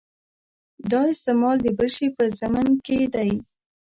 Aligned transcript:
دا 0.91 1.01
استعمال 1.13 1.57
د 1.61 1.67
بل 1.77 1.89
شي 1.95 2.07
په 2.17 2.23
ضمن 2.39 2.67
کې 2.85 2.99
دی. 3.13 3.31